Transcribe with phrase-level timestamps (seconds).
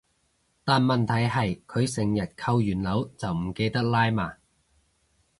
[0.63, 4.33] 但問題係佢成日扣完鈕就唔記得拉嘛